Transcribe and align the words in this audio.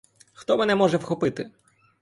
Хто 0.33 0.57
мене 0.57 0.75
може 0.75 0.97
вхопити? 0.97 1.51